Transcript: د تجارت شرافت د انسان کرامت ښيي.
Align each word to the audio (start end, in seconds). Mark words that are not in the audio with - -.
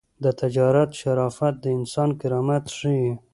د 0.23 0.25
تجارت 0.41 0.89
شرافت 0.99 1.53
د 1.61 1.65
انسان 1.77 2.09
کرامت 2.21 2.65
ښيي. 2.77 3.07